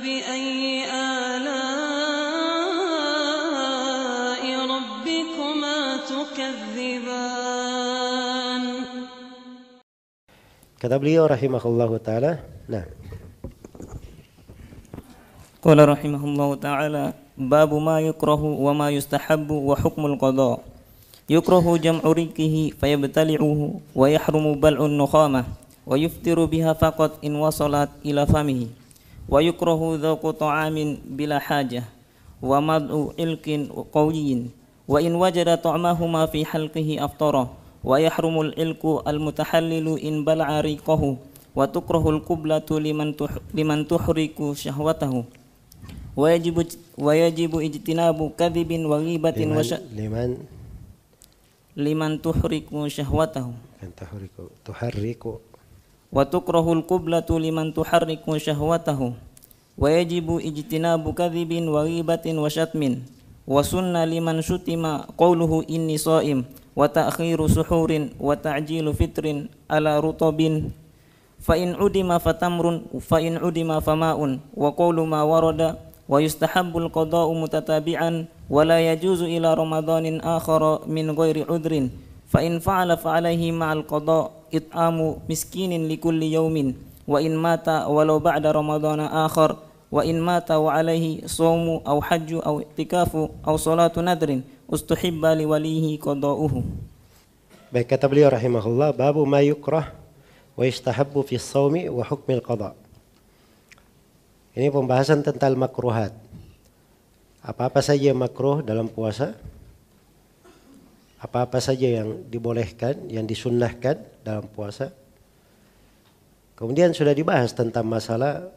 فبأي 0.00 0.88
آلاء 0.88 1.60
ربكما 4.64 5.78
تكذبان. 6.08 7.44
Kata 10.80 10.96
beliau 10.96 11.28
rahimahullahu 11.28 12.00
taala, 12.00 12.40
nah, 12.64 12.88
قال 15.60 15.76
رحمه 15.76 16.24
الله 16.24 16.50
تعالى 16.64 17.12
باب 17.36 17.68
ما 17.76 18.00
يكره 18.00 18.42
وما 18.64 18.88
يستحب 18.96 19.50
وحكم 19.52 20.06
القضاء 20.06 20.64
يكره 21.28 21.76
جمع 21.76 22.00
ريكه 22.00 22.72
فيبتلعه 22.80 23.60
ويحرم 23.92 24.46
بلع 24.56 24.80
النخامة 24.80 25.44
ويفطر 25.86 26.44
بها 26.44 26.72
فقط 26.72 27.20
إن 27.20 27.36
وصلت 27.36 27.90
إلى 28.08 28.24
فمه 28.26 28.79
ويكره 29.30 29.80
ذوق 29.96 30.24
طعام 30.30 30.76
بلا 31.06 31.38
حاجة 31.38 31.82
ومضع 32.42 32.94
علك 33.18 33.46
قوي. 33.92 34.30
وإن 34.90 35.14
وجد 35.14 35.48
طعمهما 35.62 36.26
في 36.26 36.42
حلقه 36.42 36.88
أفطره 37.04 37.46
ويحرم 37.86 38.36
العلك 38.40 38.82
المتحلل 39.06 39.86
إن 40.02 40.14
بلع 40.26 40.60
ريقه 40.60 41.02
وتكره 41.56 42.04
القبلة 42.10 42.68
لمن 42.70 43.08
لمن 43.54 43.78
تحرك 43.86 44.38
شهوته. 44.52 45.14
ويجب 46.16 46.56
ويجب 46.98 47.52
اجتناب 47.54 48.18
كذب 48.38 48.70
وغيبة 48.90 49.38
liman, 49.38 49.56
وش 49.56 49.70
liman 49.94 50.30
لمن 51.78 52.10
تحرك 52.18 52.66
شهوته. 52.86 53.46
kan 53.80 53.90
tahriku, 53.96 54.52
tuharriku 54.66 55.40
وتكره 56.12 56.66
القبلة 56.72 57.28
لمن 57.30 57.66
تحرك 57.74 58.24
شهوته 58.36 59.00
ويجب 59.78 60.28
اجتناب 60.48 61.04
كذب 61.14 61.52
وغيبة 61.74 62.26
وشتم 62.26 62.82
وسن 63.46 63.94
لمن 64.12 64.36
شتم 64.42 64.82
قوله 65.18 65.52
إني 65.70 65.96
صائم 65.98 66.38
وتأخير 66.76 67.38
سحور 67.46 67.90
وتعجيل 68.20 68.86
فطر 68.94 69.24
على 69.70 69.92
رطب 70.00 70.38
فإن 71.40 71.68
عدم 71.74 72.10
فتمر 72.18 72.64
فإن 73.00 73.32
عدم 73.36 73.70
فماء 73.80 74.38
وقول 74.56 74.96
ما 75.08 75.22
ورد 75.22 75.60
ويستحب 76.08 76.72
القضاء 76.76 77.28
متتابعا 77.34 78.10
ولا 78.50 78.78
يجوز 78.92 79.22
إلى 79.22 79.54
رمضان 79.54 80.20
آخر 80.20 80.62
من 80.86 81.06
غير 81.10 81.36
عذر 81.52 81.88
فإن 82.28 82.58
فعل 82.58 82.96
فعليه 82.96 83.52
مع 83.52 83.72
القضاء 83.72 84.39
it'amu 84.50 85.22
miskinin 85.30 85.86
likulli 85.86 86.34
yaumin 86.34 86.76
wa 87.06 87.18
in 87.18 87.34
mata 87.34 87.86
walau 87.90 88.22
ba'da 88.22 88.54
ramadana 88.54 89.26
akhar 89.26 89.58
wa 89.90 90.02
in 90.06 90.22
mata 90.22 90.58
wa 90.58 90.74
alaihi 90.74 91.26
sawmu 91.26 91.82
aw 91.82 91.98
hajju 91.98 92.38
aw 92.42 92.62
i'tikafu 92.62 93.30
aw 93.42 93.54
salatu 93.58 93.98
nadrin 93.98 94.46
ustuhibba 94.70 95.34
li 95.34 95.48
walihi 95.48 95.98
qada'uhu 95.98 96.90
Baik 97.70 97.86
kata 97.94 98.10
beliau 98.10 98.34
rahimahullah 98.34 98.90
babu 98.90 99.22
ma 99.22 99.38
yukrah 99.46 99.94
wa 100.58 100.62
yustahabbu 100.66 101.22
fi 101.22 101.38
saumi 101.38 101.86
wa 101.86 102.02
hukmil 102.02 102.42
qada. 102.42 102.74
Ini 104.58 104.74
pembahasan 104.74 105.22
tentang 105.22 105.54
makruhat. 105.54 106.10
Apa-apa 107.46 107.78
saja 107.78 108.10
makruh 108.10 108.58
dalam 108.66 108.90
puasa 108.90 109.38
apa-apa 111.20 111.60
saja 111.60 112.00
yang 112.00 112.24
dibolehkan, 112.32 113.08
yang 113.12 113.28
disunnahkan 113.28 114.24
dalam 114.24 114.48
puasa? 114.48 114.88
Kemudian 116.56 116.96
sudah 116.96 117.12
dibahas 117.12 117.52
tentang 117.52 117.84
masalah 117.88 118.48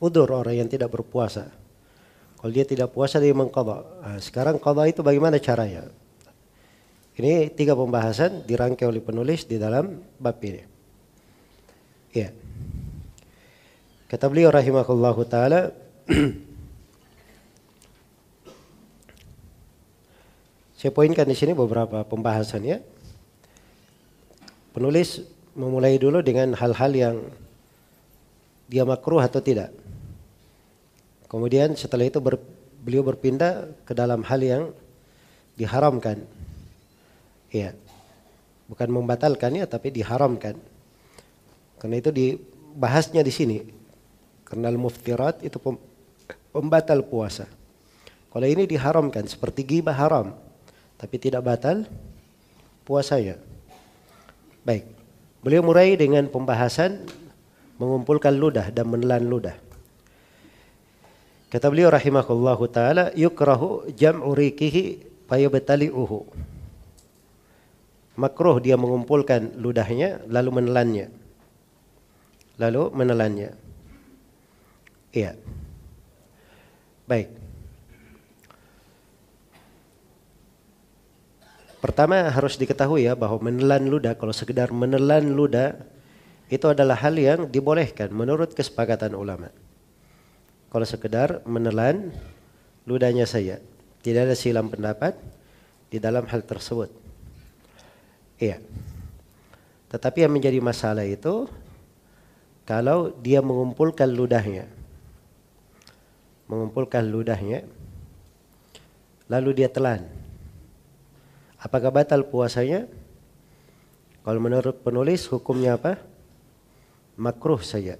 udur 0.00 0.28
orang 0.28 0.64
yang 0.64 0.68
tidak 0.68 0.92
berpuasa. 0.92 1.48
Kalau 2.36 2.52
dia 2.52 2.66
tidak 2.66 2.92
puasa 2.92 3.22
dia 3.22 3.32
mengqadha. 3.32 3.78
Nah, 4.02 4.18
sekarang 4.20 4.58
qadha 4.58 4.88
itu 4.90 5.00
bagaimana 5.00 5.38
caranya? 5.38 5.88
Ini 7.12 7.52
tiga 7.52 7.76
pembahasan 7.76 8.48
dirangkai 8.48 8.88
oleh 8.88 9.04
penulis 9.04 9.44
di 9.44 9.60
dalam 9.60 10.00
bab 10.16 10.40
ini. 10.42 10.64
Ya. 12.12 12.32
Kata 14.08 14.28
beliau 14.28 14.52
rahimahullahu 14.52 15.22
taala 15.28 15.72
Saya 20.82 20.90
poinkan 20.90 21.30
di 21.30 21.38
sini 21.38 21.54
beberapa 21.54 22.02
pembahasan 22.02 22.66
ya. 22.66 22.82
Penulis 24.74 25.22
memulai 25.54 25.94
dulu 25.94 26.18
dengan 26.26 26.58
hal-hal 26.58 26.90
yang 26.90 27.16
dia 28.66 28.82
makruh 28.82 29.22
atau 29.22 29.38
tidak. 29.38 29.70
Kemudian 31.30 31.78
setelah 31.78 32.10
itu 32.10 32.18
ber, 32.18 32.34
beliau 32.82 33.06
berpindah 33.06 33.70
ke 33.86 33.94
dalam 33.94 34.26
hal 34.26 34.42
yang 34.42 34.62
diharamkan. 35.54 36.26
Iya. 37.54 37.78
Bukan 38.66 38.90
membatalkannya 38.90 39.62
tapi 39.70 39.94
diharamkan. 39.94 40.58
Karena 41.78 41.94
itu 41.94 42.10
dibahasnya 42.10 43.22
di 43.22 43.30
sini. 43.30 43.58
Karena 44.42 44.66
al-muftirat 44.66 45.46
itu 45.46 45.62
pem- 45.62 45.78
pembatal 46.50 47.06
puasa. 47.06 47.46
Kalau 48.34 48.50
ini 48.50 48.66
diharamkan 48.66 49.30
seperti 49.30 49.62
gibah 49.62 49.94
haram 49.94 50.50
tapi 51.02 51.18
tidak 51.18 51.42
batal 51.42 51.82
puasanya. 52.86 53.34
Baik. 54.62 54.86
Beliau 55.42 55.66
mulai 55.66 55.98
dengan 55.98 56.30
pembahasan 56.30 57.02
mengumpulkan 57.82 58.30
ludah 58.30 58.70
dan 58.70 58.86
menelan 58.86 59.26
ludah. 59.26 59.58
Kata 61.50 61.66
beliau 61.66 61.90
rahimahullahu 61.90 62.70
taala 62.70 63.10
yukrahu 63.18 63.90
jam'u 63.98 64.30
rikihi 64.30 65.02
fayabtali'uhu. 65.26 66.22
Makruh 68.22 68.62
dia 68.62 68.78
mengumpulkan 68.78 69.58
ludahnya 69.58 70.22
lalu 70.30 70.62
menelannya. 70.62 71.06
Lalu 72.62 72.82
menelannya. 72.94 73.50
Iya. 75.10 75.34
Baik. 77.10 77.41
Pertama 81.82 82.30
harus 82.30 82.54
diketahui 82.54 83.10
ya 83.10 83.18
bahwa 83.18 83.42
menelan 83.42 83.90
ludah 83.90 84.14
kalau 84.14 84.30
sekedar 84.30 84.70
menelan 84.70 85.34
ludah 85.34 85.74
itu 86.46 86.70
adalah 86.70 86.94
hal 86.94 87.18
yang 87.18 87.50
dibolehkan 87.50 88.14
menurut 88.14 88.54
kesepakatan 88.54 89.18
ulama. 89.18 89.50
Kalau 90.70 90.86
sekedar 90.86 91.42
menelan 91.42 92.14
ludahnya 92.86 93.26
saya, 93.26 93.58
tidak 93.98 94.30
ada 94.30 94.36
silam 94.38 94.70
pendapat 94.70 95.18
di 95.90 95.98
dalam 95.98 96.22
hal 96.30 96.46
tersebut. 96.46 96.86
Iya. 98.38 98.62
Tetapi 99.90 100.22
yang 100.22 100.32
menjadi 100.38 100.62
masalah 100.62 101.02
itu 101.02 101.50
kalau 102.62 103.10
dia 103.18 103.42
mengumpulkan 103.42 104.06
ludahnya. 104.06 104.70
Mengumpulkan 106.46 107.02
ludahnya 107.10 107.66
lalu 109.26 109.50
dia 109.50 109.66
telan. 109.66 110.21
Apakah 111.62 111.94
batal 111.94 112.26
puasanya? 112.26 112.90
Kalau 114.26 114.38
menurut 114.42 114.82
penulis 114.82 115.30
hukumnya 115.30 115.78
apa? 115.78 115.98
Makruh 117.14 117.62
saja. 117.62 117.98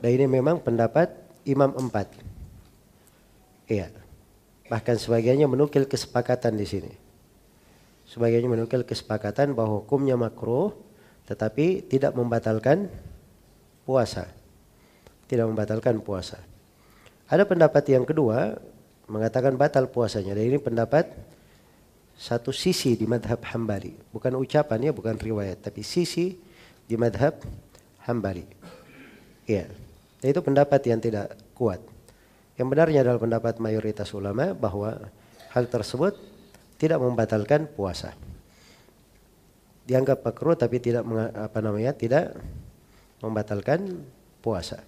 Dan 0.00 0.10
ini 0.12 0.24
memang 0.24 0.60
pendapat 0.64 1.12
Imam 1.44 1.72
empat. 1.76 2.08
Iya. 3.68 3.92
Bahkan 4.66 4.96
sebagiannya 4.98 5.46
menukil 5.46 5.84
kesepakatan 5.84 6.56
di 6.56 6.66
sini. 6.66 6.92
Sebagiannya 8.08 8.50
menukil 8.50 8.82
kesepakatan 8.88 9.52
bahwa 9.52 9.84
hukumnya 9.84 10.16
makruh 10.16 10.72
tetapi 11.28 11.84
tidak 11.86 12.14
membatalkan 12.16 12.88
puasa. 13.84 14.30
Tidak 15.26 15.44
membatalkan 15.44 16.00
puasa. 16.00 16.38
Ada 17.26 17.42
pendapat 17.42 17.82
yang 17.90 18.06
kedua 18.06 18.58
mengatakan 19.10 19.58
batal 19.58 19.90
puasanya. 19.90 20.38
Dan 20.38 20.54
ini 20.54 20.58
pendapat 20.62 21.10
satu 22.16 22.48
sisi 22.50 22.96
di 22.96 23.04
madhab 23.04 23.44
Hambali. 23.52 23.92
Bukan 24.10 24.32
ucapannya, 24.40 24.90
bukan 24.96 25.20
riwayat. 25.20 25.68
Tapi 25.68 25.84
sisi 25.84 26.32
di 26.88 26.96
madhab 26.96 27.36
Hambali. 28.08 28.48
Dan 29.46 29.68
itu 30.24 30.40
pendapat 30.40 30.80
yang 30.88 30.98
tidak 30.98 31.36
kuat. 31.52 31.78
Yang 32.56 32.68
benarnya 32.72 33.04
adalah 33.04 33.20
pendapat 33.20 33.60
mayoritas 33.60 34.08
ulama 34.16 34.56
bahwa 34.56 35.12
hal 35.52 35.64
tersebut 35.68 36.16
tidak 36.80 36.98
membatalkan 37.04 37.68
puasa. 37.68 38.16
Dianggap 39.86 40.24
makruh 40.24 40.56
tapi 40.56 40.80
tidak 40.80 41.04
apa 41.36 41.58
namanya 41.60 41.92
tidak 41.92 42.34
membatalkan 43.20 44.02
puasa. 44.40 44.82